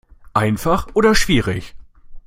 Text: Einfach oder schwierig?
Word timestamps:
Einfach 0.33 0.87
oder 0.95 1.13
schwierig? 1.13 1.75